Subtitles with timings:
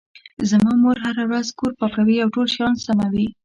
[0.49, 3.27] زما مور هره ورځ کور پاکوي او ټول شیان سموي